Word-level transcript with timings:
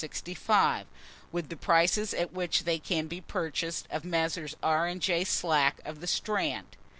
65, 0.03 0.87
with 1.31 1.49
the 1.49 1.55
prices 1.55 2.11
at 2.15 2.31
which 2.33 2.63
they 2.63 2.79
can 2.79 3.05
be 3.05 3.21
purchased 3.21 3.87
of 3.91 4.03
Messrs. 4.03 4.55
R. 4.63 4.87
and 4.87 4.99
J. 4.99 5.23
Slack, 5.23 5.79
of 5.85 5.99
the 6.01 6.07
Strand. 6.07 6.75